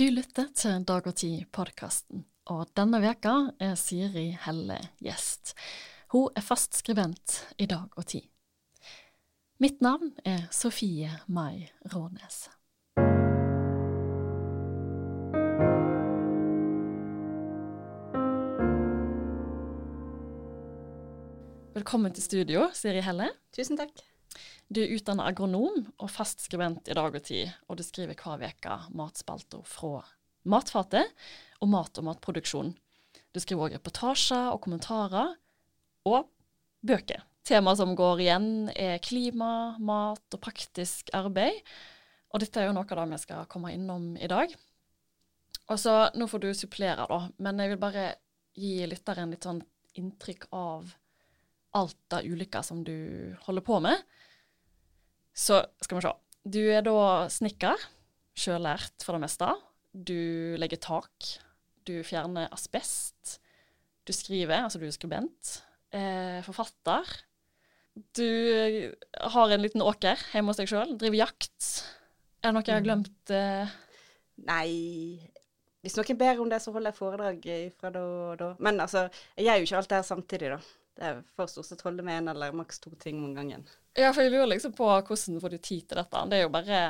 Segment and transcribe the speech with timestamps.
[0.00, 5.52] Du lytter til Dag og Tid-podkasten, og denne veka er Siri Helle gjest.
[6.14, 8.24] Hun er fast skribent i Dag og Tid.
[9.60, 12.46] Mitt navn er Sofie Mai Rånes.
[21.76, 23.34] Velkommen til studio, Siri Helle.
[23.52, 24.09] Tusen takk.
[24.70, 28.44] Du er utdannet agronom og fast skribent i Dag og Tid, og du skriver hver
[28.44, 30.04] uke matspalter fra
[30.46, 31.10] matfatet
[31.58, 32.70] og mat og matproduksjon.
[33.34, 35.32] Du skriver også reportasjer og kommentarer,
[36.06, 36.30] og
[36.86, 37.24] bøker.
[37.42, 41.58] Temaer som går igjen, er klima, mat og praktisk arbeid.
[42.30, 44.54] Og dette er jo noe av det vi skal komme innom i dag.
[45.66, 48.06] Og så, Nå får du supplere, da, men jeg vil bare
[48.54, 49.64] gi lytteren litt sånn
[49.98, 50.94] inntrykk av
[51.74, 53.98] alt det ulike som du holder på med.
[55.40, 56.12] Så skal vi se.
[56.50, 57.80] Du er da snekker,
[58.36, 59.48] sjøllært for det meste.
[59.92, 61.32] Du legger tak.
[61.88, 63.38] Du fjerner asbest.
[64.04, 65.60] Du skriver, altså du er skribent.
[65.96, 67.08] Eh, forfatter.
[68.16, 68.26] Du
[69.34, 70.94] har en liten åker hjemme hos deg sjøl.
[71.00, 71.70] Driver jakt.
[72.40, 73.32] Er det noe jeg har glemt?
[73.34, 73.72] Eh?
[74.40, 75.20] Nei
[75.84, 77.48] Hvis noen ber om det, så holder jeg foredrag
[77.80, 78.50] fra da og da.
[78.60, 80.60] Men altså, jeg gjør jo ikke alt det her samtidig, da.
[80.98, 83.62] Det er for stort sett holde med én eller maks to ting om gangen.
[83.96, 86.24] Ja, for jeg lurer liksom på hvordan får du tid til dette.
[86.30, 86.80] Det er jo bare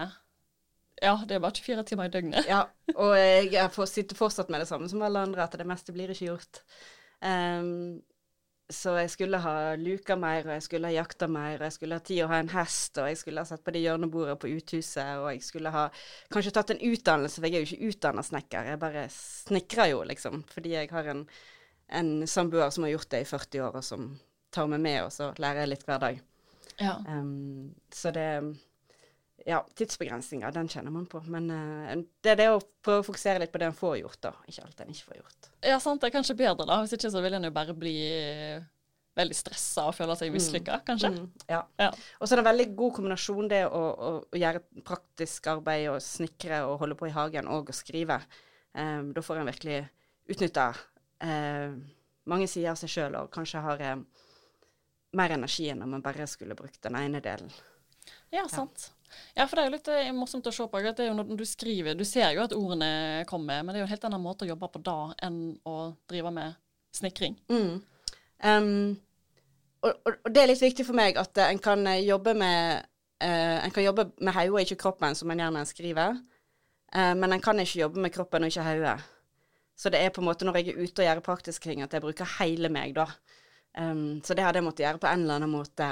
[1.01, 2.49] ja, det er bare 24 timer i døgnet.
[2.49, 5.95] ja, og jeg får sitte fortsatt med det samme som alle andre, at det meste
[5.97, 6.63] blir ikke gjort.
[7.25, 8.01] Um,
[8.71, 11.97] så jeg skulle ha luka mer, og jeg skulle ha jakta mer, og jeg skulle
[11.99, 14.51] ha tid å ha en hest, og jeg skulle ha sett på det hjørnebordet på
[14.53, 15.87] uthuset, og jeg skulle ha
[16.31, 20.05] kanskje tatt en utdannelse, for jeg er jo ikke utdanna snekker, jeg bare snekrer jo,
[20.13, 21.25] liksom, fordi jeg har en,
[21.91, 24.11] en samboer som har gjort det i 40 år, og som
[24.55, 26.19] tar meg med, og så lærer litt hver dag.
[26.81, 26.97] Ja.
[27.07, 28.27] Um, så det
[29.49, 31.23] Ja, tidsbegrensninger, den kjenner man på.
[31.33, 34.21] Men uh, det er det å prøve å fokusere litt på det en får gjort,
[34.27, 34.35] da.
[34.51, 35.49] Ikke alt en ikke får gjort.
[35.65, 36.03] Ja, sant.
[36.03, 36.83] Det er kanskje bedre, da.
[36.83, 37.95] Hvis ikke så vil en jo bare bli
[39.21, 40.85] veldig stressa og føle seg mislykka, mm.
[40.87, 41.11] kanskje.
[41.15, 41.63] Mm, ja.
[41.81, 41.89] ja.
[42.19, 45.89] Og så er det en veldig god kombinasjon, det å, å, å gjøre praktisk arbeid
[45.95, 48.21] og snekre og holde på i hagen og å skrive.
[48.77, 49.81] Um, da får en virkelig
[50.31, 50.69] utnytta
[51.25, 51.75] uh,
[52.31, 53.99] mange sider av seg sjøl og kanskje har eh,
[55.19, 57.51] mer energi enn om man bare skulle brukt den ene delen.
[58.31, 58.91] Ja, sant.
[59.35, 60.83] Ja, for det er jo litt eh, morsomt å se på.
[60.87, 63.85] Det er jo når du skriver, Du ser jo at ordene kommer, men det er
[63.85, 65.77] jo en helt annen måte å jobbe på da enn å
[66.11, 66.59] drive med
[66.95, 67.39] snekring.
[67.51, 67.81] Mm.
[68.41, 68.71] Um,
[69.83, 72.87] og, og, og, det er litt viktig for meg at uh, en kan jobbe med
[73.21, 76.21] uh, En kan jobbe med hodet, ikke kroppen, som en gjerne skriver.
[76.95, 79.01] Uh, men en kan ikke jobbe med kroppen og ikke hodet.
[79.81, 81.95] Så det er på en måte når jeg er ute og gjør praktiske ting, at
[81.97, 83.07] jeg bruker hele meg, da.
[83.79, 85.87] Um, så det hadde jeg måttet gjøre på en eller annen måte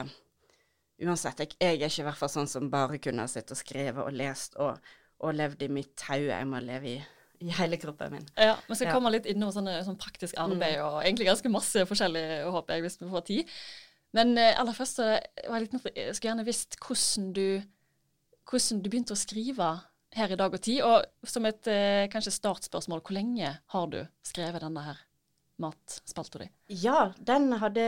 [0.98, 1.40] uansett.
[1.40, 4.02] Jeg, jeg, er ikke i hvert fall sånn som bare kunne ha sittet og skrevet
[4.02, 4.90] og lest og,
[5.22, 6.18] og levd i mitt tau.
[6.20, 6.96] Jeg må leve i,
[7.40, 8.28] i, hele kroppen min.
[8.36, 8.96] Ja, Vi skal ja.
[8.98, 10.84] komme litt innom sånne, sånn praktisk arbeid mm.
[10.84, 13.58] og egentlig ganske masse forskjellig, håper jeg, hvis vi får tid.
[14.16, 17.46] Men eh, aller først så jeg jeg skulle gjerne visst hvordan du,
[18.48, 19.76] hvordan du begynte å skrive
[20.16, 20.82] her i Dag og Tid.
[20.86, 25.02] Og som et eh, kanskje startspørsmål, hvor lenge har du skrevet denne her
[25.58, 26.48] matspalta di?
[26.84, 27.86] Ja, den hadde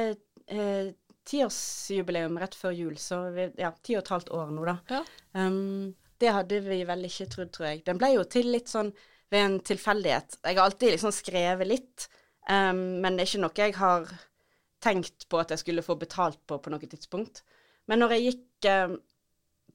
[0.51, 0.93] eh,
[1.31, 4.77] tiårsjubileum rett før jul, så vi, ja, ti og et halvt år nå, da.
[4.91, 5.03] Ja.
[5.39, 7.85] Um, det hadde vi vel ikke trodd, tror jeg.
[7.87, 8.91] Den ble jo til litt sånn
[9.31, 10.41] ved en tilfeldighet.
[10.43, 12.09] Jeg har alltid liksom skrevet litt,
[12.51, 14.11] um, men det er ikke noe jeg har
[14.81, 17.45] tenkt på at jeg skulle få betalt på på noe tidspunkt.
[17.89, 18.99] Men når jeg gikk um,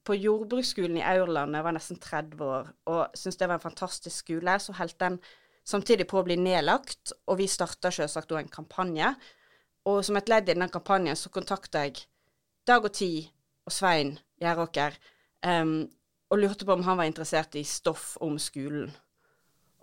[0.06, 4.22] på jordbruksskolen i Aurland, jeg var nesten 30 år, og syntes det var en fantastisk
[4.24, 5.18] skole, så holdt den
[5.66, 9.16] samtidig på å bli nedlagt, og vi starta selvsagt da en kampanje
[9.86, 11.96] og som et ledd i den kampanjen så kontakta jeg
[12.66, 13.30] Dag og Tid
[13.68, 14.92] og Svein Gjeråker
[15.46, 15.86] um,
[16.34, 18.90] og lurte på om han var interessert i stoff om skolen.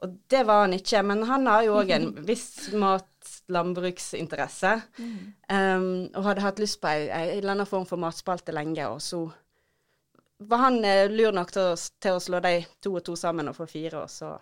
[0.03, 4.73] Og det var han ikke, men han har jo òg en viss mat-landbruksinteresse.
[5.47, 8.99] Um, og hadde hatt lyst på ei, ei eller annen form for matspalte lenge, og
[9.01, 9.31] så
[10.49, 13.51] var han uh, lur nok til å, til å, slå de to og to sammen
[13.51, 14.35] og få fire, og så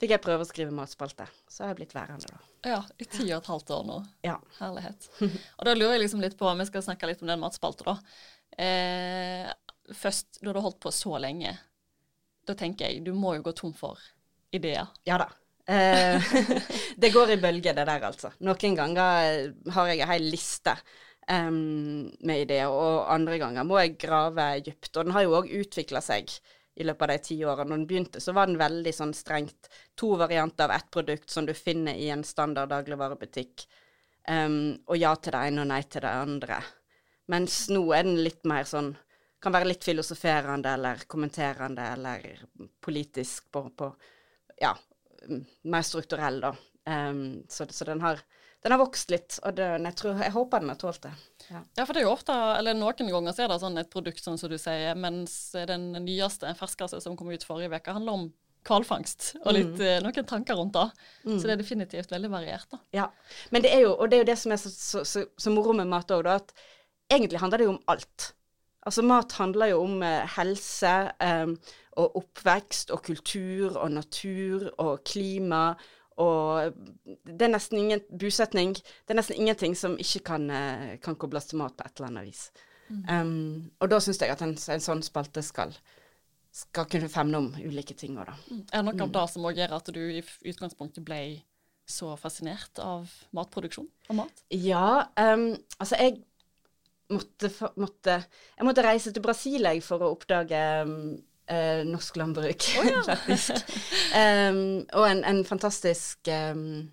[0.00, 1.26] fikk jeg prøve å skrive matspalte.
[1.48, 2.40] Så har jeg blitt værende, da.
[2.66, 4.00] Ja, i ti og et halvt år nå.
[4.26, 4.36] Ja.
[4.58, 5.08] Herlighet.
[5.22, 7.96] Og da lurer jeg liksom litt på, vi skal snakke litt om den matspalta, da.
[8.66, 9.48] Eh,
[9.94, 11.54] først, når du har holdt på så lenge,
[12.46, 14.00] da tenker jeg du må jo gå tom for
[14.54, 14.88] ideer.
[15.08, 15.30] Ja da.
[15.66, 16.22] Eh,
[17.02, 18.32] det går i bølger, det der, altså.
[18.46, 20.76] Noen ganger har jeg ei hel liste
[21.30, 24.92] um, med ideer, og andre ganger må jeg grave dypt.
[24.94, 26.30] Og den har jo òg utvikla seg
[26.76, 27.70] i løpet av de ti årene.
[27.70, 31.48] Når den begynte, så var den veldig sånn strengt to varianter av ett produkt som
[31.48, 33.66] du finner i en standard dagligvarebutikk,
[34.28, 36.60] um, og ja til det ene og nei til det andre.
[37.32, 38.94] Mens nå er den litt mer sånn
[39.42, 42.22] Kan være litt filosoferende eller kommenterende eller
[42.82, 43.90] politisk på, på
[44.58, 44.70] ja,
[45.68, 46.54] mer strukturell, da.
[46.88, 48.22] Um, så, så den, har,
[48.66, 51.12] den, har, vokst litt, og det, jeg, tror, jeg, håper den har tålt det.
[51.46, 51.60] Ja.
[51.78, 51.84] ja.
[51.84, 54.50] for det er jo ofte, eller noen ganger er det sånn et produkt, sånn som
[54.50, 55.36] du sier, mens
[55.70, 58.26] den nyeste, ferskeste som kom ut forrige uke, handler om
[58.66, 59.84] hvalfangst, og litt, mm.
[59.86, 60.86] Eh, noen tanker rundt det.
[61.26, 61.36] Mm.
[61.36, 62.66] Så det er definitivt veldig variert.
[62.72, 62.80] da.
[62.94, 63.10] Ja,
[63.54, 65.52] men det er jo, og det er jo det som er så, så, så, så
[65.54, 66.50] moro med mat òg, da, at
[67.12, 68.32] egentlig handler det jo om alt.
[68.86, 75.00] Altså mat handler jo om eh, helse eh, og oppvekst og kultur og natur og
[75.06, 75.70] klima
[76.22, 76.76] og
[77.28, 78.72] det er nesten ingen bosetning.
[78.76, 82.08] Det er nesten ingenting som ikke kan, eh, kan kobles til mat på et eller
[82.08, 82.48] annet vis.
[82.88, 83.02] Mm.
[83.10, 85.74] Um, og da syns jeg at en, en, sånn spalte skal,
[86.54, 88.36] skal kunne femne om ulike ting òg, da.
[88.46, 88.62] Mm.
[88.62, 89.14] Er det noe av mm.
[89.18, 90.22] det som òg gjør at du i
[90.52, 91.20] utgangspunktet ble
[91.86, 94.42] så fascinert av matproduksjon og mat?
[94.54, 96.22] Ja, um, altså jeg
[97.12, 98.20] måtte, måtte,
[98.56, 101.16] Jeg måtte reise til Brasil for å oppdage um,
[101.50, 103.02] uh, norsk landbruk, oh, ja.
[103.10, 103.72] faktisk.
[104.16, 104.60] um,
[104.92, 106.86] og en, en fantastisk um,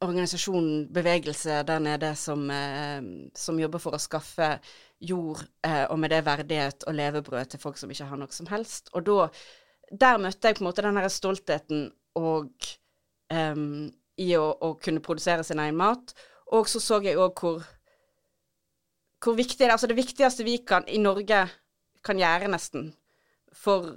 [0.00, 4.54] organisasjon, bevegelse der nede, som, uh, som, jobber for å skaffe
[5.00, 8.50] jord uh, og med det verdighet og levebrød til folk som ikke har noe som
[8.52, 8.92] helst.
[8.94, 9.28] Og da
[9.90, 12.52] Der møtte jeg på en måte den her stoltheten og
[13.34, 13.88] um,
[14.22, 16.12] i å, å, kunne produsere sin egen mat.
[16.54, 17.64] Og så så jeg òg hvor
[19.24, 19.74] hvor viktig det er.
[19.74, 21.44] Altså det viktigste vi kan i Norge
[22.04, 22.90] kan gjøre, nesten,
[23.52, 23.92] for,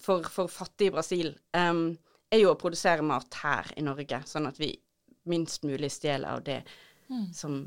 [0.00, 1.90] for, for fattige Brasil, um,
[2.32, 4.72] er jo å produsere mat her i Norge, sånn at vi
[5.28, 6.62] minst mulig stjeler av det
[7.08, 7.32] mm.
[7.36, 7.62] som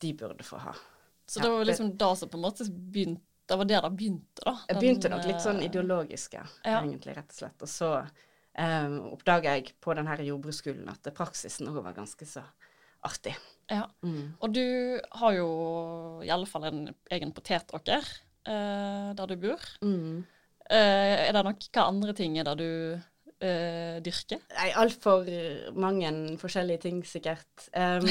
[0.00, 0.74] de burde få ha.
[1.26, 3.90] Så ja, det var liksom da som på en måte begynte Det var der det
[3.98, 4.52] begynte, da?
[4.68, 6.76] Det begynte nok litt sånn ideologiske, ideologisk, ja.
[6.78, 7.64] egentlig, rett og slett.
[7.66, 12.44] Og så um, oppdaga jeg på denne jordbruksskolen at praksisen òg var ganske så
[13.06, 13.34] artig.
[13.66, 13.88] Ja.
[14.06, 14.36] Mm.
[14.38, 15.48] Og du har jo
[16.22, 16.80] i alle fall en
[17.10, 18.06] egen potetåker
[18.48, 19.64] eh, der du bor.
[19.84, 20.24] Mm.
[20.70, 24.42] Uh, er det noen hva andre ting er det du uh, dyrker?
[24.54, 25.26] Nei, altfor
[25.74, 27.66] mange forskjellige ting, sikkert.
[27.74, 28.06] Um,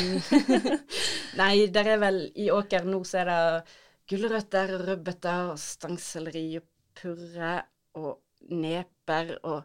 [1.40, 3.78] nei, der er vel I åker nå så er det
[4.10, 6.60] gulrøtter, rødbeter, stangselleri
[7.00, 7.62] purre
[8.00, 9.64] og neper og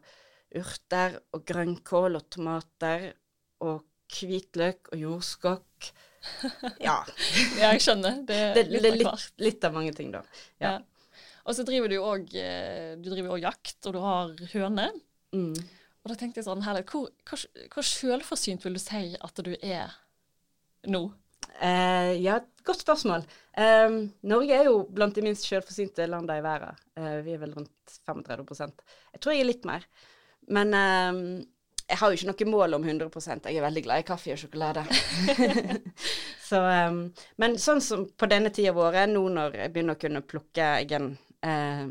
[0.54, 3.08] urter og grønnkål og tomater
[3.64, 3.82] og
[4.14, 5.90] hvitløk og jordskokk.
[6.80, 6.98] Ja.
[7.60, 8.20] ja, jeg skjønner.
[8.26, 10.22] Det, det, det er litt, litt, av mange ting, da.
[10.62, 10.76] Ja.
[10.76, 11.22] ja.
[11.44, 11.98] Og så driver du
[12.40, 14.94] eh, Du òg jakt, og du har høner.
[15.36, 15.52] Mm.
[16.04, 19.54] Og da tenkte jeg sånn herlig, hvor, hvor, hvor selvforsynt vil du si at du
[19.56, 19.92] er
[20.92, 21.06] nå?
[21.62, 23.24] Eh, ja, godt spørsmål.
[23.56, 26.80] Eh, Norge er jo blant de minst selvforsynte landene i verden.
[26.98, 28.84] Eh, vi er vel rundt 35%
[29.14, 29.86] Jeg tror jeg er litt mer.
[30.52, 31.26] Men ehm,
[31.84, 34.40] jeg har jo ikke noe mål om 100% Jeg er veldig glad i kaffe og
[34.40, 34.84] sjokolade.
[36.48, 37.02] så, um,
[37.40, 40.70] men sånn som på denne tida av året, nå når jeg begynner å kunne plukke
[40.78, 41.10] egen,
[41.44, 41.84] eh,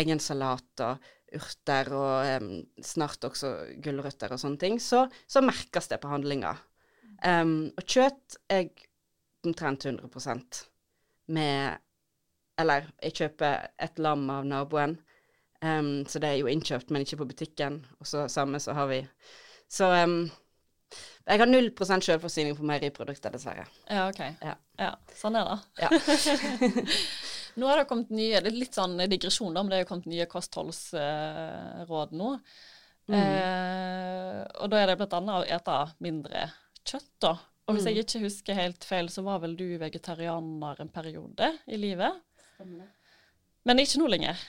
[0.00, 2.50] egen salat og urter og um,
[2.82, 3.52] snart også
[3.84, 6.54] gulrøtter og sånne ting, så, så merkes det på handlinga.
[7.24, 8.68] Um, og kjøtt er
[9.44, 10.64] omtrent 100%
[11.34, 11.80] med
[12.60, 14.92] Eller jeg kjøper et lam av naboen.
[15.64, 17.80] Um, så det er jo innkjøpt, men ikke på butikken.
[18.02, 19.00] Og så samme så har vi
[19.72, 20.26] Så um,
[21.24, 23.64] jeg har null prosent selvforsyning på meieriprodukter, dessverre.
[23.88, 24.20] Ja, OK.
[24.44, 24.54] Ja.
[24.80, 24.90] ja.
[25.16, 25.86] Sånn er det.
[25.86, 26.68] Ja.
[27.60, 29.88] nå har det kommet nye Det er litt sånn digresjon, da, men det er jo
[29.94, 32.34] kommet nye kostholdsråd nå.
[33.08, 33.16] Mm.
[33.16, 36.46] Eh, og da er det blant annet å ete mindre
[36.84, 37.34] kjøtt, da.
[37.64, 37.90] Og hvis mm.
[37.90, 42.20] jeg ikke husker helt feil, så var vel du vegetarianer en periode i livet?
[43.64, 44.44] Men ikke nå lenger?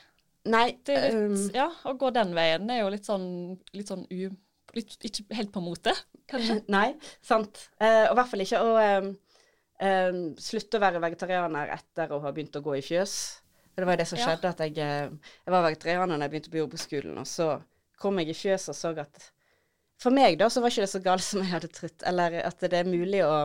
[0.52, 0.66] Nei.
[0.86, 3.28] Det er litt, um, ja, å gå den veien er jo litt sånn,
[3.76, 4.34] litt sånn u...
[4.76, 5.94] Litt, ikke helt på mote,
[6.28, 6.58] kanskje?
[6.76, 6.90] Nei,
[7.24, 7.62] sant.
[7.80, 9.08] Uh, og i hvert fall ikke å um,
[9.80, 13.16] um, slutte å være vegetarianer etter å ha begynt å gå i fjøs.
[13.76, 16.32] For det var jo det som skjedde, at jeg, eh, jeg var vegetarianer da jeg
[16.32, 17.48] begynte på jordbruksskolen, og så
[18.00, 19.32] kom jeg i fjøs og så at
[20.00, 22.04] For meg, da, så var ikke det så galt som jeg hadde trodd.
[22.08, 23.36] Eller at det er mulig å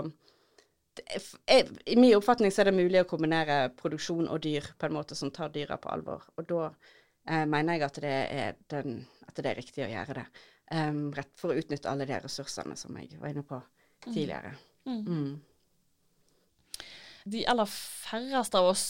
[1.87, 5.17] i min oppfatning så er det mulig å kombinere produksjon og dyr på en måte
[5.19, 6.25] som tar dyra på alvor.
[6.37, 10.19] Og da eh, mener jeg at det, er den, at det er riktig å gjøre
[10.21, 10.27] det.
[10.71, 14.13] Um, rett for å utnytte alle de ressursene som jeg var inne på mm.
[14.13, 14.53] tidligere.
[14.87, 15.01] Mm.
[15.07, 16.85] Mm.
[17.31, 18.87] De aller færreste av oss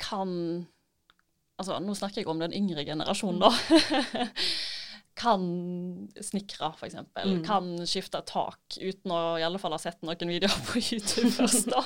[0.00, 0.66] kan
[1.60, 3.50] Altså, nå snakker jeg om den yngre generasjonen, da.
[5.20, 5.42] kan
[6.24, 6.96] snekre, f.eks.
[7.20, 7.40] Mm.
[7.46, 11.68] Kan skifte tak uten å i alle fall ha sett noen videoer på YouTube først.
[11.72, 11.84] da.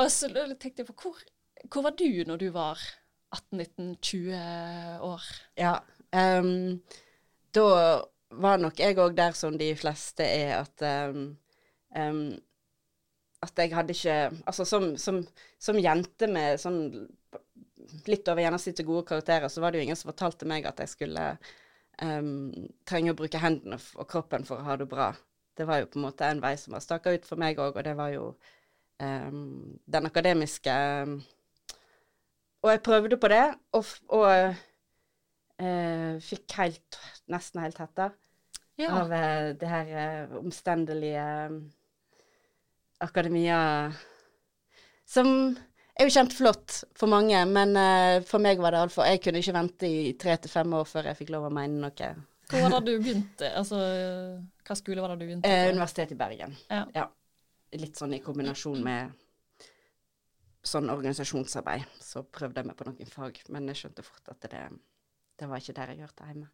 [0.00, 1.22] Og så tenkte jeg på hvor,
[1.72, 2.82] hvor var du når du var
[3.34, 5.30] 18-19-20 år?
[5.58, 5.78] Ja,
[6.12, 6.80] um,
[7.54, 7.66] da
[8.30, 11.32] var nok jeg òg der som de fleste er, at um,
[11.96, 12.22] um,
[13.40, 15.22] at jeg hadde ikke Altså som, som,
[15.58, 16.82] som jente med sånn
[18.06, 20.92] litt over gjennomsnittet gode karakterer, så var det jo ingen som fortalte meg at jeg
[20.92, 21.24] skulle
[22.02, 22.52] um,
[22.88, 25.10] trenger å bruke hendene og kroppen for å ha det bra.
[25.56, 27.76] Det var jo på en måte en vei som var staka ut for meg òg,
[27.76, 28.30] og det var jo
[29.02, 30.74] um, den akademiske
[32.60, 34.28] Og jeg prøvde på det, og, og
[35.60, 37.00] uh, fikk helt,
[37.32, 38.10] nesten helt hetta
[38.80, 38.90] ja.
[38.92, 41.24] av uh, det her uh, omstendelige
[43.00, 43.92] akademia
[45.08, 45.56] Som
[45.96, 49.56] er jo kjempeflott for mange, men uh, for meg var det altfor Jeg kunne ikke
[49.56, 52.12] vente i tre til fem år før jeg fikk lov å mene noe.
[52.50, 53.50] Hvor var det du begynte?
[53.56, 53.80] Altså,
[54.66, 55.50] hva skole var det du begynte?
[55.50, 56.54] Eh, Universitetet i Bergen.
[56.70, 56.84] Ja.
[56.94, 57.08] ja.
[57.78, 59.12] Litt sånn i kombinasjon med
[60.66, 61.86] sånn organisasjonsarbeid.
[62.02, 64.64] Så prøvde jeg meg på noen fag, men jeg skjønte fort at det,
[65.40, 66.50] det var ikke der jeg hørte hjemme.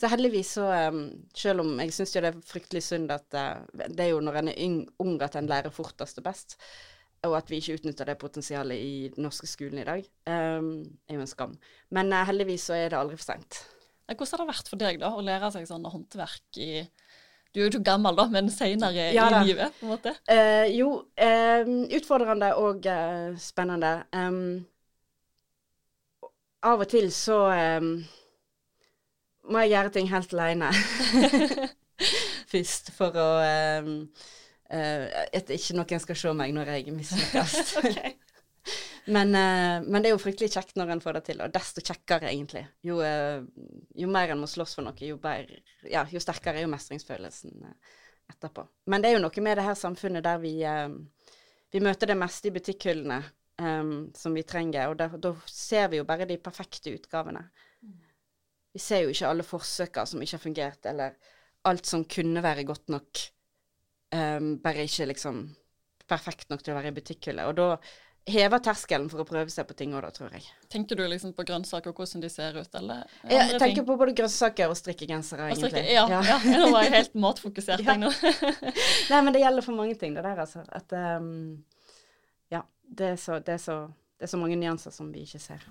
[0.00, 1.02] Så heldigvis så um,
[1.36, 4.42] Selv om jeg syns jo det er fryktelig synd at uh, Det er jo når
[4.42, 6.58] en er ung at en lærer fortest og best
[7.26, 10.70] og at vi ikke utnytter det potensialet i den norske skolen i dag, um,
[11.08, 11.56] er jo en skam.
[11.94, 13.62] Men uh, heldigvis så er det aldri for seint.
[14.08, 16.70] Hvordan har det vært for deg da, å lære seg sånn håndverk i
[17.52, 20.14] Du er jo ikke gammel, da, men seinere ja, i livet, på en måte?
[20.30, 23.92] Uh, jo, uh, utfordrende og uh, spennende.
[24.14, 24.62] Um,
[26.68, 27.42] av og til så
[27.82, 27.92] um,
[29.48, 30.72] må jeg gjøre ting helt aleine.
[32.52, 33.28] Først, for å
[34.68, 37.54] at ikke noen skal se meg når jeg mislykkes.
[37.80, 38.10] okay.
[39.06, 41.84] men, uh, men, det er jo fryktelig kjekt når en får det til, og desto
[41.84, 42.66] kjekkere, egentlig.
[42.84, 43.40] Jo, uh,
[43.96, 47.64] jo mer en må slåss for noe, jo, bedre, ja, jo sterkere er jo mestringsfølelsen
[48.28, 48.66] etterpå.
[48.92, 50.54] Men det er jo noe med det her samfunnet der vi,
[51.72, 53.22] vi møter det meste i butikkhyllene
[53.62, 57.46] um, som vi trenger, og da ser vi jo bare de perfekte utgavene.
[58.74, 61.16] Vi ser jo ikke alle forsøka som ikke har fungert, eller
[61.68, 63.24] alt som kunne være godt nok
[64.14, 65.48] um, bare ikke liksom
[66.08, 67.46] perfekt nok til å være i butikkhylle.
[67.48, 67.70] Og da
[68.28, 70.44] hever terskelen for å prøve seg på ting òg, da, tror jeg.
[70.72, 73.08] Tenker du liksom på grønnsaker og hvordan de ser ut, eller?
[73.24, 73.86] Jeg tenker ting?
[73.88, 75.72] på både grønnsaker og strikkegensere, egentlig.
[75.72, 76.20] Strikke, ja, ja.
[76.28, 77.96] ja, nå var jeg helt matfokusert, ja.
[78.00, 78.12] nå.
[79.12, 80.64] Nei, men det gjelder for mange ting, det der, altså.
[80.76, 81.30] At um,
[82.52, 83.78] ja, det er, så, det, er så,
[84.18, 85.64] det er, så, mange nyanser som vi ikke ser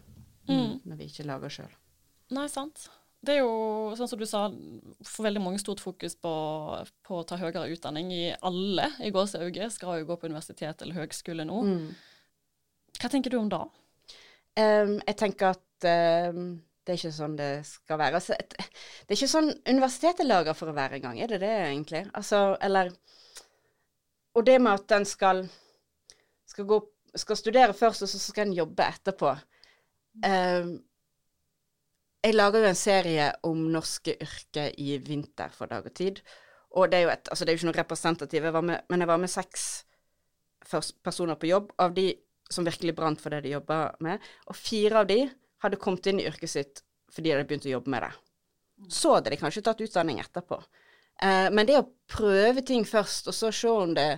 [0.49, 0.85] mm.
[0.87, 1.75] når vi ikke lager sjøl.
[2.33, 2.89] Nei, sant
[3.27, 4.45] det er jo, sånn som du sa,
[5.05, 6.31] for veldig mange stort fokus på,
[7.07, 8.11] på å ta høyere utdanning.
[8.15, 11.59] I alle i gåseøyne skal jo gå på universitet eller høgskole nå.
[11.67, 11.89] Mm.
[12.97, 13.59] Hva tenker du om det?
[14.57, 15.87] Um, jeg tenker at
[16.33, 16.55] um,
[16.87, 18.21] det er ikke sånn det skal være.
[18.21, 21.41] Altså, et, det er ikke sånn universitetet er laga for å være engang, er det
[21.43, 22.05] det egentlig?
[22.17, 22.93] Altså, eller
[24.37, 25.43] Og det med at en skal,
[26.45, 26.81] skal,
[27.17, 29.35] skal studere først, og så skal en jobbe etterpå.
[30.23, 30.77] Um,
[32.27, 36.19] jeg lager jo en serie om norske yrker i vinter for dag og tid.
[36.75, 39.21] Og det er jo et, altså det er jo ikke noe representativ, men jeg var
[39.21, 39.67] med seks
[41.05, 42.09] personer på jobb, av de
[42.51, 44.23] som virkelig brant for det de jobba med.
[44.51, 45.21] Og fire av de
[45.63, 48.11] hadde kommet inn i yrket sitt fordi de hadde begynt å jobbe med det.
[48.93, 50.59] Så hadde de kanskje tatt utdanning etterpå.
[51.23, 54.09] Eh, men det å prøve ting først, og så se om det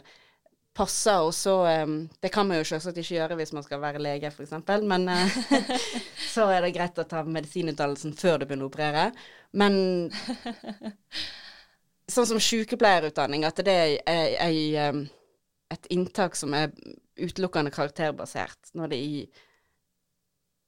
[0.79, 4.01] passer, og så um, Det kan man jo selvsagt ikke gjøre hvis man skal være
[4.01, 4.55] lege, f.eks.,
[4.87, 5.37] men uh,
[6.33, 9.09] så er det greit å ta medisinutdannelsen før du begynner å operere.
[9.51, 10.09] Men
[12.15, 15.03] sånn som sykepleierutdanning, at det er, er um,
[15.73, 16.73] et inntak som er
[17.19, 19.13] utelukkende karakterbasert, når det i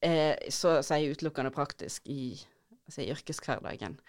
[0.01, 2.33] er så å si utelukkende praktisk i,
[2.87, 3.99] altså i yrkeshverdagen.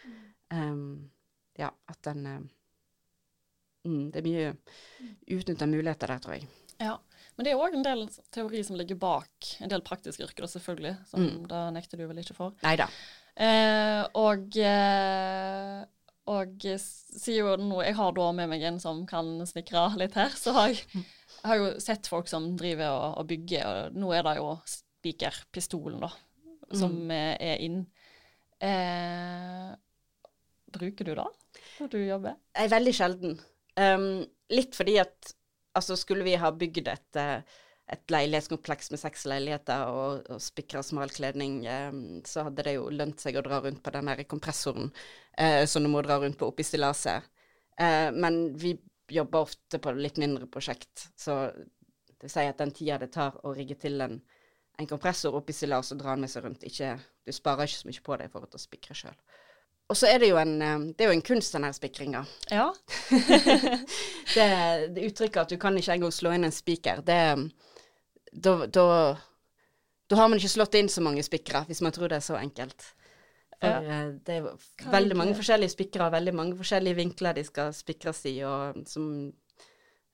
[0.53, 1.11] Um,
[1.59, 2.49] ja, at den
[3.87, 4.53] mm, Det er mye
[5.39, 6.49] utnytta muligheter der, tror jeg.
[6.83, 6.99] Ja,
[7.37, 10.97] Men det er òg en del teori som ligger bak en del praktiske yrker, selvfølgelig.
[11.09, 11.43] Som mm.
[11.51, 12.55] da nekter du vel ikke for.
[12.65, 12.91] Neida.
[13.33, 15.83] Eh, og eh,
[16.31, 20.31] og sier jo nå Jeg har da med meg en som kan snekre litt her,
[20.39, 24.13] så har jeg, jeg har jo sett folk som driver og, og bygger, og nå
[24.15, 26.13] er det jo spikerpistolen, da,
[26.79, 27.15] som mm.
[27.43, 27.81] er inn.
[28.63, 29.73] Eh,
[30.73, 31.31] bruker du det
[31.81, 32.37] når du jobber?
[32.55, 33.41] Jeg er veldig sjelden.
[33.81, 35.33] Um, litt fordi at
[35.79, 37.61] altså skulle vi ha bygd et, eh,
[37.93, 43.23] et leilighetskompleks med seks leiligheter og, og spikra smalkledning, um, så hadde det jo lønt
[43.23, 46.49] seg å dra rundt på den der kompressoren uh, som du må dra rundt på
[46.53, 47.29] oppi stillaset.
[47.81, 48.77] Uh, men vi
[49.13, 53.41] jobber ofte på litt mindre prosjekt, så det vil si at den tida det tar
[53.43, 54.21] å rigge til en,
[54.79, 56.95] en kompressor oppi stillaset og dra den med seg rundt, ikke,
[57.27, 59.19] du sparer ikke så mye på det i forhold til å spikre sjøl.
[59.91, 62.25] Og så er det jo en, eh, det jo en kunst, den her spikringa.
[62.51, 62.71] Ja.
[64.37, 64.47] det,
[64.95, 67.21] det uttrykket at du kan ikke engang slå inn en spiker, det
[68.33, 69.17] da, da,
[70.09, 72.39] da, har man ikke slått inn så mange spikere, hvis man tror det er så
[72.41, 72.87] enkelt.
[73.61, 73.99] For ja.
[73.99, 78.39] Eh, det er veldig mange forskjellige spikere, veldig mange forskjellige vinkler de skal spikres i,
[78.49, 79.13] og som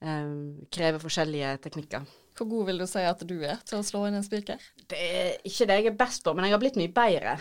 [0.04, 2.08] um, krever forskjellige teknikker.
[2.38, 4.62] Hvor god vil du si at du er til å slå inn en spiker?
[4.90, 7.34] Det er ikke det jeg er best på, men jeg har blitt mye bedre.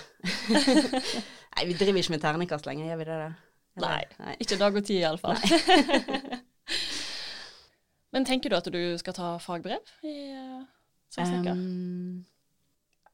[1.57, 3.17] Nei, vi driver ikke med terningkast lenger, gjør vi det?
[3.17, 3.35] Eller?
[3.83, 4.33] Nei, Nei.
[4.41, 5.37] Ikke dag og tid iallfall.
[8.15, 10.65] men tenker du at du skal ta fagbrev i uh,
[11.13, 11.61] som snekker?
[11.61, 12.25] Um,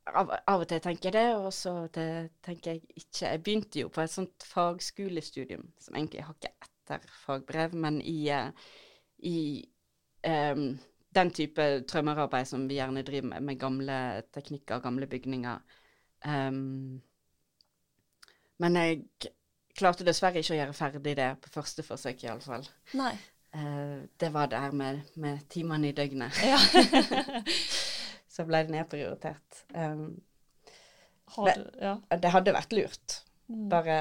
[0.08, 3.26] av, av, og til tenker jeg det, og så tenker jeg ikke.
[3.28, 8.18] Jeg begynte jo på et sånt fagskolestudium som egentlig har ikke etter fagbrev, men i,
[8.32, 8.56] uh,
[9.24, 9.40] i
[10.28, 10.74] um,
[11.14, 13.98] den type trømmerarbeid som vi gjerne driver med, med gamle
[14.34, 15.80] teknikker, gamle bygninger.
[16.26, 17.02] Um,
[18.64, 19.32] men jeg
[19.78, 22.66] klarte dessverre ikke å gjøre ferdig det på første forsøk, iallfall.
[22.98, 23.14] Nei.
[23.54, 26.40] Uh, det var det her med, med timene i døgnet.
[26.46, 26.60] Ja.
[28.34, 29.66] Så ble det nedprioritert.
[29.76, 30.16] Um,
[31.46, 31.98] det, ja.
[32.10, 33.20] det, hadde vært lurt.
[33.52, 33.68] Mm.
[33.70, 33.96] Bare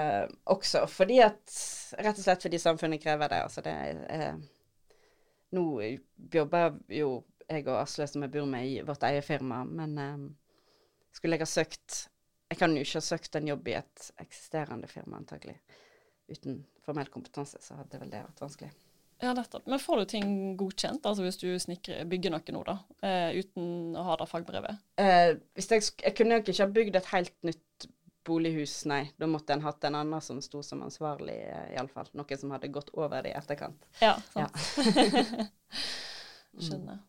[0.49, 1.55] også fordi at
[1.99, 3.41] Rett og slett fordi samfunnet krever det.
[3.45, 4.39] Altså det er
[5.53, 5.65] nå
[6.33, 10.29] jobber jo jeg og Asle som jeg bor med, i vårt eget firma, men um,
[11.13, 11.99] skulle jeg ha søkt
[12.53, 15.55] Jeg kan jo ikke ha søkt en jobb i et eksisterende firma, antagelig.
[16.29, 18.69] Uten formell kompetanse, så hadde vel det vært vanskelig.
[19.23, 19.65] Ja, nettopp.
[19.71, 22.75] Men får du ting godkjent, altså hvis du snikker, bygger noe nå, da,
[23.07, 24.85] uh, uten å ha det fagbrevet?
[25.01, 27.89] Uh, jeg, jeg kunne jo ikke ha bygd et helt nytt
[28.27, 29.05] bolighus, nei.
[29.19, 32.11] Da måtte en hatt en annen som sto som ansvarlig, uh, iallfall.
[32.19, 33.87] Noen som hadde gått over det i etterkant.
[34.03, 34.59] Ja, sant.
[34.77, 35.47] Ja.
[36.63, 37.01] Skjønner.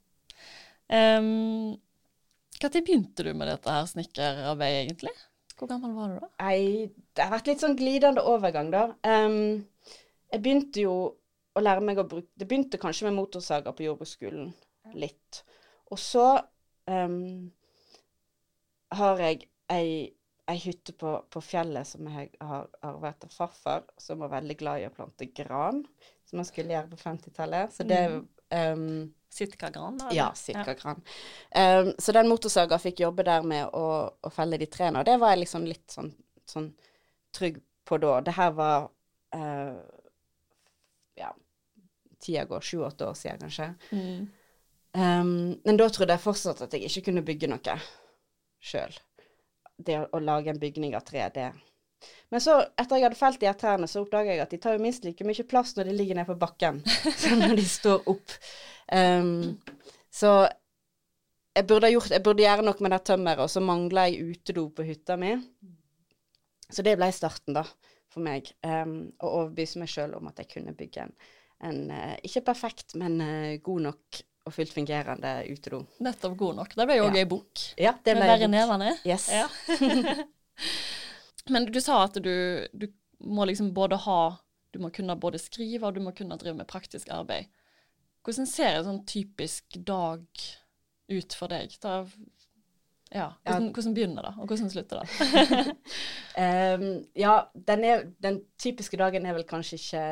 [0.87, 1.75] Um,
[2.61, 5.13] Når begynte du med dette her snekkerarbeidet, egentlig?
[5.57, 6.29] Hvor gammel var du da?
[6.43, 8.87] Nei, det har vært litt sånn glidende overgang, da.
[9.05, 9.65] Um,
[10.33, 10.95] jeg begynte jo
[11.53, 14.49] å lære meg å bruke Det begynte kanskje med motorsager på jordbruksskolen,
[14.97, 15.43] litt.
[15.93, 16.25] Og så
[16.89, 17.51] um,
[18.97, 19.89] har jeg ei
[20.51, 24.81] ei hytte på, på, fjellet som jeg har arvet av farfar, som var veldig glad
[24.81, 25.83] i å plante gran,
[26.27, 27.75] som han skulle gjøre på 50-tallet.
[27.75, 30.09] Så det um, Sitkagran, da?
[30.13, 31.01] Ja, sitkagran.
[31.49, 31.79] Ja.
[31.79, 35.15] Um, så den motorsaga fikk jobbe der med å, å, felle de trærne, og det
[35.21, 36.11] var jeg liksom litt sånn,
[36.45, 36.67] sånn
[37.33, 37.57] trygg
[37.87, 38.19] på da.
[38.27, 38.85] Det her var
[39.33, 39.79] uh,
[41.17, 41.31] ja,
[42.21, 43.71] tida går sju-åtte år siden, kanskje.
[43.95, 44.27] Mm.
[44.93, 47.79] Um, men da trodde jeg fortsatt at jeg ikke kunne bygge noe
[48.63, 48.93] sjøl
[49.77, 51.51] det å, lage en bygning av tre, det
[52.31, 54.83] Men så, etter jeg hadde felt de trærne, så oppdaga jeg at de tar jo
[54.83, 56.81] minst like mye plass når de ligger nede på bakken,
[57.23, 58.35] som når de står opp.
[58.91, 59.55] Um,
[60.13, 60.33] så
[61.53, 64.67] jeg burde, gjort, jeg burde gjøre noe med det tømmeret, og så mangla jeg utedo
[64.73, 65.35] på hytta mi.
[66.73, 67.63] Så det ble starten, da,
[68.11, 68.49] for meg.
[68.65, 71.15] Um, å overbevise meg sjøl om at jeg kunne bygge en,
[71.69, 75.83] en uh, ikke perfekt, men uh, god nok og fullt fungerende utedo.
[76.03, 76.75] Nettopp god nok.
[76.75, 77.23] Det ble jo òg ja.
[77.23, 77.63] ei bok.
[77.79, 78.91] Ja, det ble Med nevene.
[79.07, 79.29] Yes.
[79.31, 79.47] Ja.
[81.53, 82.33] Men du sa at du,
[82.71, 82.87] du,
[83.23, 84.35] må liksom både ha
[84.73, 87.45] Du må kunne både skrive, og du må kunne drive med praktisk arbeid.
[88.25, 90.23] Hvordan ser en sånn typisk dag
[91.13, 91.75] ut for deg?
[91.83, 91.99] Da,
[93.13, 95.75] ja, hvordan, hvordan, begynner det, og hvordan slutter det?
[96.39, 96.87] um,
[97.25, 100.05] ja, den, er, den, typiske dagen er vel kanskje ikke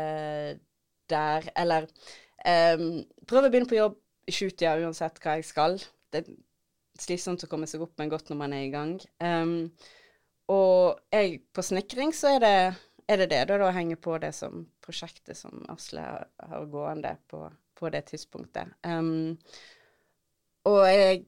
[1.09, 1.89] der, eller
[2.45, 3.97] um, Prøv å begynne på jobb
[4.31, 5.79] i jeg uansett hva jeg skal.
[6.11, 6.31] Det er
[7.01, 8.95] slitsomt å komme seg opp, men godt når man er i gang.
[9.23, 9.71] Um,
[10.51, 12.55] og jeg, på snekring så er det,
[13.07, 17.45] er det det, da, da henger på det som prosjektet som Asle har gående på,
[17.77, 18.73] på det tidspunktet.
[18.85, 19.37] Um,
[20.69, 21.25] og jeg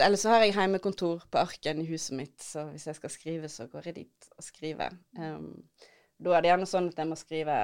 [0.00, 3.48] Eller så har jeg heimekontor på Arken i huset mitt, så hvis jeg skal skrive,
[3.52, 4.96] så går jeg dit og skriver.
[5.20, 5.52] Um,
[6.18, 7.58] da er det gjerne sånn at jeg må skrive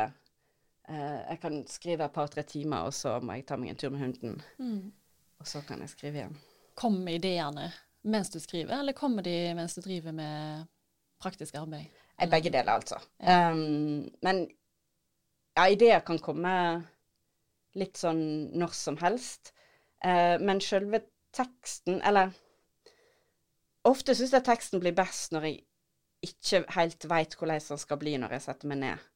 [0.90, 4.02] jeg kan skrive et par-tre timer, og så må jeg ta meg en tur med
[4.02, 4.40] hunden.
[4.58, 4.90] Mm.
[5.40, 6.36] Og så kan jeg skrive igjen.
[6.78, 7.70] Kommer ideene
[8.10, 10.66] mens du skriver, eller kommer de mens du driver med
[11.20, 11.88] praktisk arbeid?
[12.18, 12.32] Eller?
[12.32, 12.98] Begge deler, altså.
[13.20, 13.50] Ja.
[13.52, 14.46] Um, men
[15.56, 16.52] ja, ideer kan komme
[17.78, 18.22] litt sånn
[18.56, 19.52] når som helst.
[20.04, 21.04] Uh, men sjølve
[21.36, 22.32] teksten, eller
[23.88, 25.60] Ofte syns jeg teksten blir best når jeg
[26.26, 29.06] ikke helt veit hvordan den skal bli når jeg setter meg ned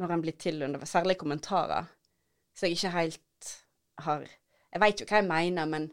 [0.00, 1.90] når han blir til under Særlig kommentarer.
[2.54, 3.52] Så jeg ikke helt
[4.04, 5.84] har Jeg veit jo hva jeg mener, men,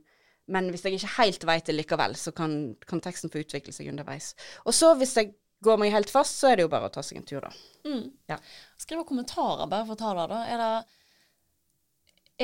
[0.50, 3.92] men hvis jeg ikke helt veit det likevel, så kan, kan, teksten få utvikle seg
[3.92, 4.32] underveis.
[4.66, 7.04] Og så, hvis jeg går meg helt fast, så er det jo bare å ta
[7.06, 7.52] seg en tur, da.
[7.86, 8.08] Mm.
[8.32, 8.40] Ja.
[8.82, 10.40] Skrive kommentarer, bare for å ta det, da.
[10.50, 10.98] Er det,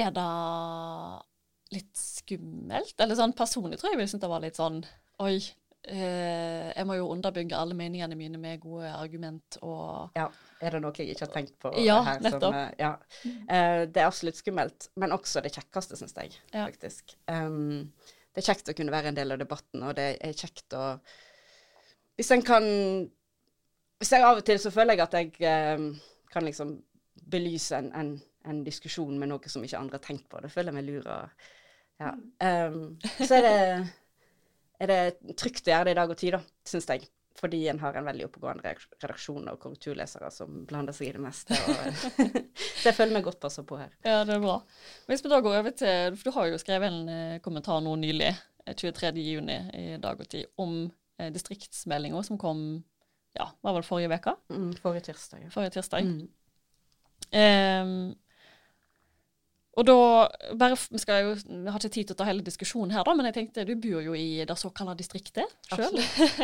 [0.03, 0.27] er det
[1.73, 2.93] litt skummelt?
[3.01, 4.83] Eller sånn personlig tror jeg jeg syntes det var litt sånn
[5.25, 5.39] Oi,
[5.89, 10.27] eh, jeg må jo underbygge alle meningene mine med gode argument og Ja.
[10.61, 11.71] Er det noe jeg ikke har tenkt på?
[11.85, 12.55] Ja, her, nettopp.
[12.55, 12.93] Som, ja.
[13.45, 16.63] Uh, det er absolutt skummelt, men også det kjekkeste, syns jeg, ja.
[16.65, 17.13] faktisk.
[17.29, 17.91] Um,
[18.33, 20.97] det er kjekt å kunne være en del av debatten, og det er kjekt å
[22.17, 22.65] Hvis en kan
[23.97, 25.91] Hvis jeg av og til så føler jeg at jeg um,
[26.33, 26.75] kan liksom
[27.31, 28.11] belyse en, en,
[28.45, 30.41] en diskusjon med noe som ikke andre har tenkt på.
[30.41, 31.47] Det føler jeg meg lur og
[31.97, 32.11] ja.
[32.67, 33.87] Um, så er det,
[34.79, 37.07] er det trygt å gjøre det i dag og tid, da, syns jeg.
[37.37, 41.57] Fordi en har en veldig oppegående redaksjon og korrekturlesere som blander seg i det meste.
[42.79, 43.91] Så jeg føler meg godt passa på her.
[44.01, 44.55] Ja, det er bra.
[45.05, 47.93] Hvis vi da går over til, for Du har jo skrevet en eh, kommentar nå
[48.01, 48.31] nylig,
[48.67, 50.79] 23.6 eh, i Dag og Tid, om
[51.21, 52.63] eh, distriktsmeldinga som kom
[53.37, 54.33] ja, var vel forrige uke?
[54.49, 55.45] Mm, forrige tirsdag.
[55.45, 55.51] Ja.
[55.53, 56.09] Forrige tirsdag.
[56.09, 56.25] Mm.
[57.27, 58.15] Um,
[59.77, 59.95] og da
[60.57, 63.13] bare, Vi skal jo, vi har ikke tid til å ta hele diskusjonen her, da,
[63.13, 65.99] men jeg tenkte du bor jo i det såkalte distriktet sjøl.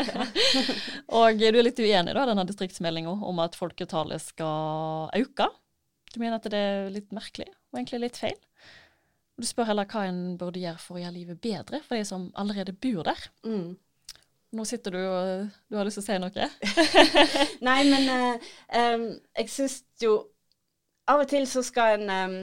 [1.17, 5.49] og du er litt uenig i denne distriktsmeldinga om at folketallet skal øke.
[6.13, 8.37] Du mener at det er litt merkelig og egentlig litt feil.
[9.33, 12.27] Du spør heller hva en burde gjøre for å gjøre livet bedre for de som
[12.37, 13.23] allerede bor der.
[13.47, 13.73] Mm.
[14.53, 16.49] Nå sitter du og du har lyst til å si noe?
[17.67, 19.07] Nei, men uh, um,
[19.39, 20.19] jeg syns jo
[21.09, 22.35] Av og til så skal en um,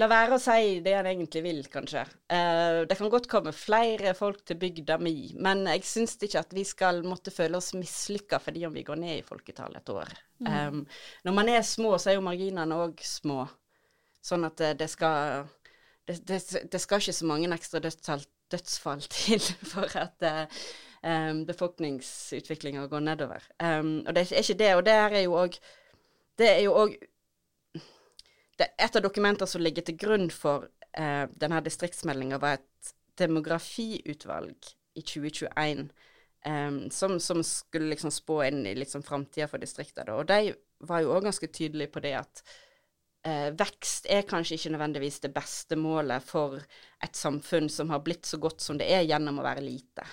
[0.00, 2.02] la være å si det han egentlig vil, kanskje.
[2.26, 6.54] Uh, det kan godt komme flere folk til bygda mi, men jeg syns ikke at
[6.56, 10.14] vi skal måtte føle oss mislykka fordi om vi går ned i folketall et år.
[10.42, 10.48] Mm.
[10.50, 10.80] Um,
[11.28, 13.44] når man er små, så er jo marginene òg små.
[14.24, 15.46] Sånn at det, det skal
[16.08, 16.40] det, det,
[16.72, 20.26] det, skal ikke så mange ekstra dødsfall, dødsfall til for at
[21.04, 23.46] um, befolkningsutviklinga går nedover.
[23.62, 24.74] Um, og det er ikke det.
[24.74, 25.58] Og det er jo òg
[26.34, 26.96] Det er jo òg
[28.58, 35.02] Et av dokumentene som ligger til grunn for eh, denne distriktsmeldinga, var et demografiutvalg i
[35.02, 35.88] 2021
[36.46, 40.14] eh, som, som, skulle liksom spå inn i liksom framtida for distriktene.
[40.14, 40.54] Og de
[40.86, 42.44] var jo òg ganske tydelige på det at
[43.26, 46.60] eh, vekst er kanskje ikke nødvendigvis det beste målet for
[47.02, 50.06] et samfunn som har blitt så godt som det er gjennom å være lite.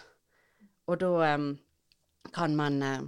[0.90, 1.50] Og da eh,
[2.34, 3.02] kan man eh,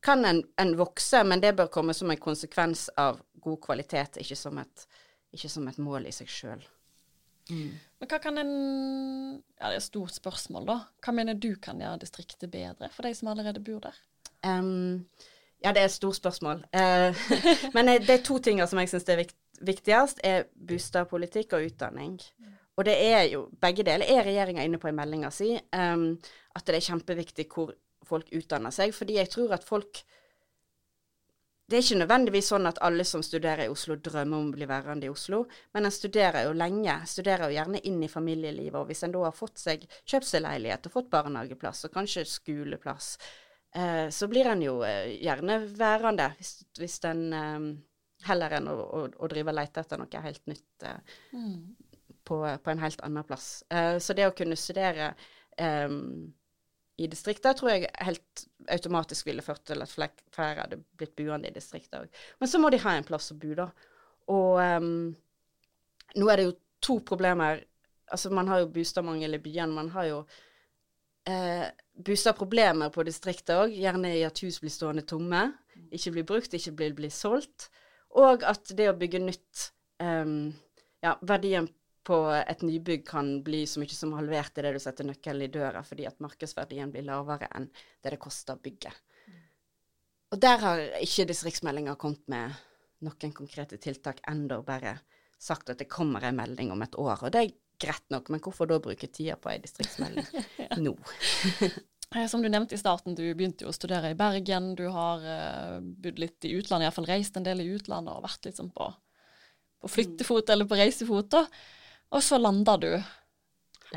[0.00, 4.38] kan en, en, vokse, men det bør komme som en konsekvens av god kvalitet, ikke
[4.38, 4.86] som et,
[5.34, 6.62] ikke som et mål i seg sjøl.
[7.50, 7.72] Mm.
[7.98, 8.52] Men hva kan en
[9.58, 10.78] Ja, det er et stort spørsmål, da.
[11.02, 13.96] Hva mener du kan gjøre distriktet bedre for de som allerede bor der?
[14.46, 15.06] Um,
[15.60, 16.64] ja, det er et stort spørsmål.
[16.72, 17.16] Uh,
[17.76, 22.16] men det er to ting som jeg syns er vikt, viktigst, er boligpolitikk og utdanning.
[22.80, 26.14] Og det er jo, begge deler er regjeringa inne på i meldinga si, um,
[26.56, 27.74] at det er kjempeviktig hvor
[28.08, 28.94] folk utdanner seg.
[28.96, 30.00] Fordi jeg tror at folk
[31.70, 34.66] Det er ikke nødvendigvis sånn at alle som studerer i Oslo, drømmer om å bli
[34.66, 35.44] værende i Oslo,
[35.76, 36.96] men en studerer jo lenge.
[37.06, 38.78] Studerer jo gjerne inn i familielivet.
[38.80, 42.24] Og hvis en da har fått seg kjøpt seg leilighet og fått barnehageplass og kanskje
[42.26, 43.12] skoleplass,
[43.78, 47.70] eh, så blir en jo eh, gjerne værende hvis, hvis en eh,
[48.26, 51.54] heller enn å, å, å, drive og lete etter noe helt nytt eh, mm.
[52.26, 53.52] på, på, en helt annen plass.
[53.70, 55.12] Eh, så det å kunne studere
[55.54, 55.86] eh,
[57.00, 61.54] i distrikter tror jeg helt automatisk ville ført til at flere hadde blitt buende i
[61.54, 62.20] distrikter òg.
[62.40, 63.70] Men så må de ha en plass å bo, da.
[64.30, 64.60] Og
[66.20, 67.64] nå er det jo to problemer.
[68.10, 69.76] Altså, man har jo boligmangel i byene.
[69.76, 70.20] Man har jo
[71.30, 75.46] eh, boligproblemer på distriktet òg, gjerne i at hus blir stående tomme,
[75.90, 77.70] ikke blir brukt, ikke blir, blir solgt.
[78.18, 79.68] Og at det å bygge nytt
[80.02, 80.50] um,
[81.00, 81.68] Ja, verdien
[82.10, 85.52] på et nybygg kan bli så mye som halvert i det du setter nøkkelen i
[85.52, 88.90] døra, fordi at markedsverdien blir lavere enn det det koster å bygge.
[90.30, 92.58] Og der har ikke distriktsmeldinga kommet med
[93.06, 94.98] noen konkrete tiltak ennå, bare
[95.40, 97.24] sagt at det kommer en melding om et år.
[97.24, 100.26] Og det er greit nok, men hvorfor da bruke tida på ei distriktsmelding
[100.84, 100.96] nå?
[102.10, 104.72] Eh, som du nevnte i starten, du begynte jo å studere i Bergen.
[104.74, 108.48] Du har uh, bodd litt i utlandet, iallfall reist en del i utlandet og vært
[108.56, 108.88] sånn på,
[109.78, 111.28] på flyttefot eller på reisefot.
[111.30, 111.44] da.
[112.10, 112.90] Og så landa du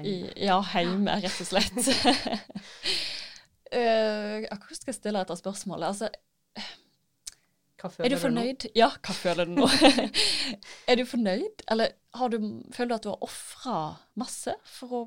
[0.01, 0.13] i,
[0.45, 1.73] ja, hjemme, rett og slett.
[3.73, 5.87] uh, hvordan skal jeg stille dette spørsmålet?
[5.91, 6.09] Altså,
[7.99, 8.63] er du fornøyd?
[8.63, 9.67] Du ja, hva føler du nå?
[10.89, 11.91] er du fornøyd, eller
[12.31, 12.37] du,
[12.73, 13.77] føler du at du har ofra
[14.19, 15.01] masse for å,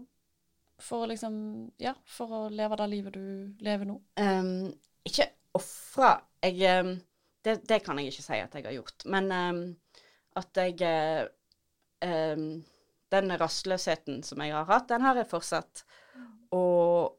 [0.83, 1.35] for å liksom
[1.83, 3.97] Ja, for å leve det livet du lever nå?
[4.21, 4.75] Um,
[5.09, 6.19] ikke ofra.
[6.45, 6.95] Jeg um,
[7.47, 9.07] det, det, kan jeg ikke si at jeg har gjort.
[9.09, 9.63] Men um,
[10.37, 10.85] at jeg
[13.15, 15.85] Den rastløsheten som jeg har hatt, den har jeg fortsatt.
[16.55, 17.17] Og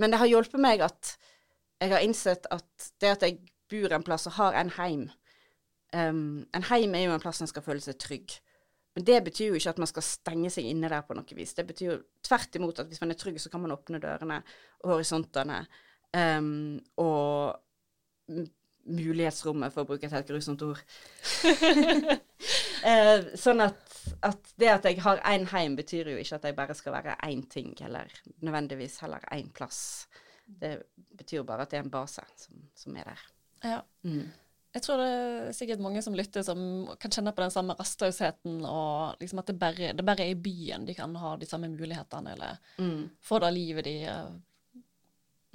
[0.00, 1.16] Men det har hjulpet meg at
[1.80, 5.02] jeg har innsett at det at jeg bor en plass og har en heim
[5.92, 8.36] um, En heim er jo en plass en skal føle seg trygg.
[8.94, 11.54] Men det betyr jo ikke at man skal stenge seg inne der på noe vis.
[11.54, 14.40] Det betyr jo tvert imot at hvis man er trygg, så kan man åpne dørene
[14.82, 15.60] og horisontene
[16.16, 18.40] um, og
[18.90, 20.80] mulighetsrommet, for å bruke et helt grusomt ord.
[22.82, 23.89] uh, sånn at,
[24.26, 27.16] at, det at jeg har én heim, betyr jo ikke at jeg bare skal være
[27.26, 30.08] én ting, eller nødvendigvis heller én plass.
[30.46, 30.76] Det
[31.18, 33.26] betyr jo bare at det er en base som, som er der.
[33.64, 33.80] Ja.
[34.02, 34.30] Mm.
[34.70, 36.60] Jeg tror det er sikkert mange som lytter som
[37.02, 40.38] kan kjenne på den samme rastløsheten, og liksom at det bare, det bare, er i
[40.38, 43.02] byen de kan ha de samme mulighetene, eller mm.
[43.18, 44.30] få det livet de uh,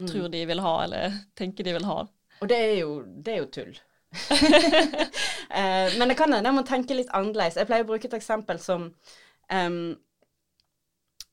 [0.03, 2.01] tror de vil ha, eller tenker de vil ha.
[2.41, 3.77] Og det er jo, det er jo tull.
[4.15, 7.59] Uh, men det kan hende jeg må tenke litt annerledes.
[7.59, 8.89] Jeg pleier å bruke et eksempel som
[9.51, 9.95] um,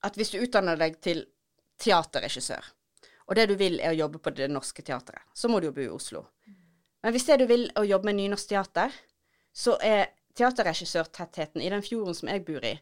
[0.03, 1.25] at hvis du utdanner deg til
[1.83, 2.65] teaterregissør,
[3.29, 5.77] og det du vil er å jobbe på Det Norske Teatret, så må du jo
[5.77, 6.27] bo i Oslo.
[7.03, 8.95] Men hvis det du vil er å jobbe med nynorsk teater,
[9.53, 12.77] så er teaterregissørtettheten i den fjorden som jeg bor i,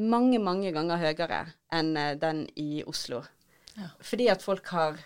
[0.00, 1.40] mange, mange ganger høyere
[1.74, 3.22] enn eh, den i Oslo.
[3.76, 3.90] Ja.
[4.04, 4.98] Fordi at folk har,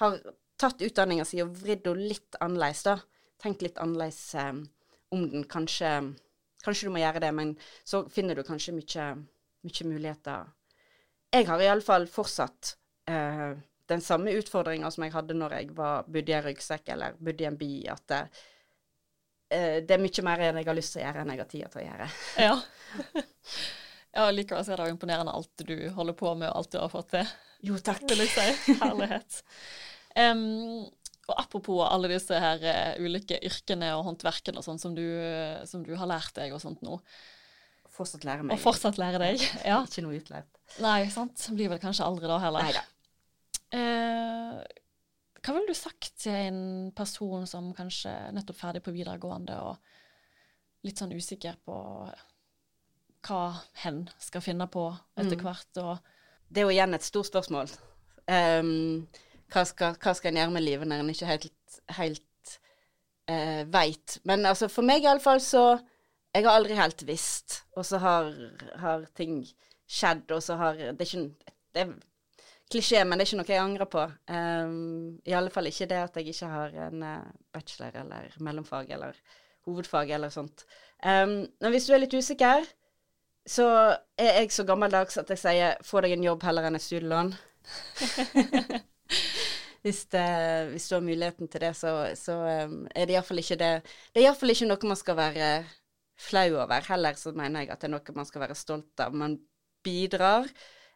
[0.00, 0.20] har
[0.60, 2.98] tatt utdanninga si og vridd henne litt annerledes, da.
[3.42, 4.52] Tenkt litt annerledes eh,
[5.12, 5.44] om den.
[5.50, 5.90] Kanskje,
[6.64, 9.08] kanskje du må gjøre det, men så finner du kanskje mye,
[9.66, 10.48] mye muligheter.
[11.32, 12.76] Jeg har iallfall fortsatt
[13.10, 13.52] eh,
[13.92, 17.44] den samme utfordringa som jeg hadde når jeg var, bodde i en ryggsekk eller bodde
[17.44, 21.06] i en by, at uh, det er mye mer enn jeg har lyst til å
[21.06, 22.08] gjøre, enn jeg har tid til å gjøre.
[22.46, 22.54] ja.
[24.16, 26.80] ja, likevel så er det jo imponerende alt du holder på med, og alt du
[26.80, 27.34] har fått til.
[27.68, 28.04] Jo, takk.
[28.10, 28.76] Vil jeg si.
[28.82, 29.42] Herlighet.
[30.18, 30.88] Um,
[31.30, 35.84] og apropos alle disse her uh, ulike yrkene og håndverkene og sånn som, uh, som,
[35.86, 36.98] du har lært deg og sånt nå.
[37.92, 38.56] Fortsatt lære meg.
[38.56, 39.82] Og fortsatt lære deg, ja.
[39.86, 40.48] Ikke noe utlært.
[40.82, 41.44] Nei, sant.
[41.54, 42.66] Blir vel kanskje aldri da heller.
[42.66, 42.86] Neida.
[43.72, 44.60] Uh,
[45.42, 46.62] hva ville du sagt til en
[46.96, 51.76] person som kanskje nettopp ferdig på videregående og litt sånn usikker på
[53.22, 53.42] hva
[53.84, 55.42] hen skal finne på etter mm.
[55.46, 55.82] hvert?
[55.82, 57.70] Og det er jo igjen et stort spørsmål.
[58.30, 59.06] Um,
[59.52, 62.54] hva, skal, hva skal en gjøre med livet når en ikke helt, helt
[63.30, 64.18] uh, veit?
[64.28, 65.64] Men altså, for meg iallfall så
[66.32, 68.30] Jeg har aldri helt visst, og så har,
[68.80, 69.42] har ting
[69.84, 71.92] skjedd, og så har Det er ikke det er
[72.72, 74.02] klisjé, men det er ikke noe jeg angrer på.
[74.32, 78.92] Um, I alle fall ikke det at jeg ikke har en uh, bachelor eller mellomfag
[78.96, 79.18] eller
[79.68, 80.64] hovedfag eller sånt.
[81.04, 82.64] Um, men hvis du er litt usikker,
[83.48, 83.66] så
[84.20, 87.34] er jeg så gammeldags at jeg sier få deg en jobb heller enn et studielån.
[89.82, 90.26] hvis, det,
[90.70, 94.20] hvis, du har muligheten til det, så, så um, er det iallfall ikke det Det
[94.20, 95.48] er iallfall ikke noe man skal være
[96.22, 96.84] flau over.
[96.86, 99.16] Heller så mener jeg at det er noe man skal være stolt av.
[99.16, 99.40] Man
[99.82, 100.46] bidrar.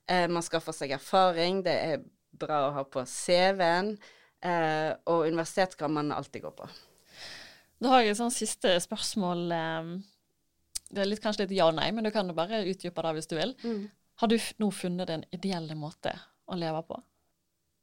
[0.07, 2.05] Eh, man skaffer seg erfaring, det er
[2.37, 3.97] bra å ha på CV-en,
[4.45, 6.69] eh, og universitet kan man alltid gå på.
[7.83, 9.43] Da har jeg et sånn siste spørsmål.
[9.57, 9.91] Eh,
[10.95, 13.17] det er litt, kanskje litt ja og nei, men du kan jo bare utdype det
[13.17, 13.57] hvis du vil.
[13.67, 13.83] Mm.
[14.23, 16.15] Har du nå funnet den ideelle måte
[16.47, 17.03] å leve på?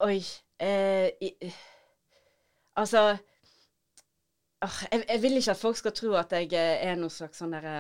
[0.08, 0.22] Oi
[0.64, 1.54] eh, i,
[2.80, 3.02] Altså
[4.64, 7.54] oh, jeg, jeg, vil ikke at folk skal tro at jeg er noen slags sånn
[7.54, 7.78] derre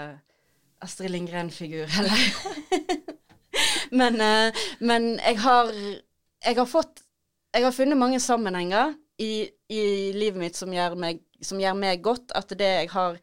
[0.83, 2.19] Astrid Lindgren-figur, eller
[3.93, 5.71] men, eh, men jeg har
[6.43, 7.03] Jeg har fått
[7.53, 12.01] Jeg har funnet mange sammenhenger i, i livet mitt som gjør, meg, som gjør meg
[12.01, 12.31] godt.
[12.35, 13.19] At det jeg har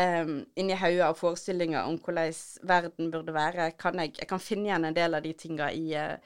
[0.00, 2.32] um, inni hodet av forestillinger om hvordan
[2.64, 5.92] verden burde være, kan jeg, jeg kan finne igjen en del av de tinga i
[6.00, 6.16] uh,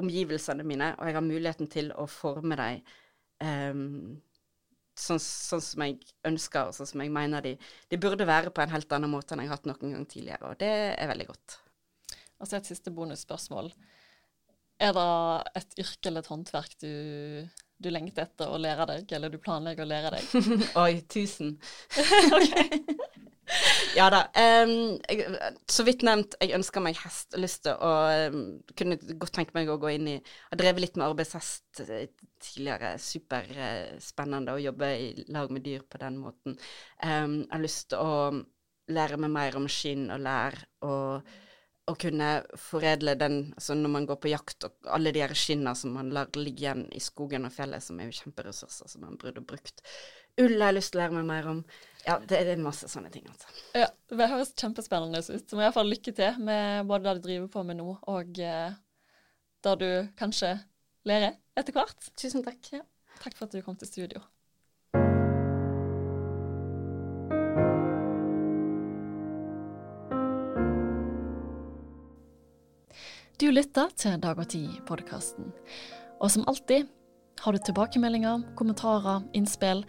[0.00, 2.80] omgivelsene mine, og jeg har muligheten til å forme dem
[3.40, 4.16] um,
[4.96, 7.54] sånn, sånn, som jeg ønsker, og sånn som jeg mener de,
[7.90, 10.52] de burde være på en helt annen måte enn jeg har hatt noen gang tidligere.
[10.52, 11.58] Og det er veldig godt.
[12.40, 13.70] Og så et siste bonusspørsmål.
[14.84, 15.06] Er det
[15.62, 16.90] et yrke eller et håndverk du,
[17.80, 20.56] du lengter etter å lære deg, eller du planlegger å lære deg?
[20.84, 21.56] Oi, tusen.
[23.98, 24.22] ja da.
[24.34, 27.36] Um, jeg, så vidt nevnt, jeg ønsker meg hest.
[27.40, 27.92] Lyst til å
[28.32, 28.42] um,
[28.78, 32.08] Kunne godt tenke meg å gå inn i Har drevet litt med arbeidshest eh,
[32.42, 32.96] tidligere.
[33.02, 36.58] Superspennende uh, å jobbe i lag med dyr på den måten.
[37.02, 38.44] Um, jeg har lyst til å
[38.96, 41.34] lære meg mer om skinn og lær og
[41.86, 42.28] å kunne
[42.58, 46.10] foredle den altså når man går på jakt, og alle de her skinna som man
[46.14, 49.84] lar ligge igjen i skogen og fjellet, som er jo kjemperessurser som man burde brukt.
[50.36, 51.60] Ull har jeg lyst til å lære meg mer om.
[52.06, 53.48] Ja, det, er masse sånne ting, altså.
[53.74, 55.46] Ja, det høres kjempespennende ut.
[55.48, 58.76] Så må iallfall lykke til med både det du driver på med nå, og eh,
[59.64, 60.52] det du kanskje
[61.08, 62.10] lærer etter hvert.
[62.20, 62.60] Tusen takk.
[62.74, 62.84] Ja.
[63.22, 64.20] Takk for at du kom til studio.
[73.40, 75.48] Du lytter til Dag og Tid-podkasten.
[76.20, 76.86] Og som alltid,
[77.40, 79.82] har du tilbakemeldinger, kommentarer, innspill,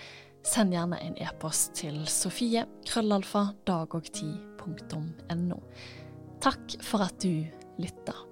[0.47, 5.59] send gjerne en e-post til sofie krøllalfa dagogtid.no.
[6.43, 7.43] Takk for at du
[7.81, 8.26] lytter.